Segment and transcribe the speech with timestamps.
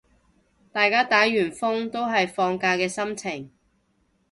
[0.71, 3.51] 大家打完風都係放假嘅心情